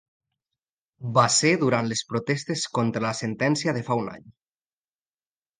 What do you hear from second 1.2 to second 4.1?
ser durant les protestes contra la sentència de fa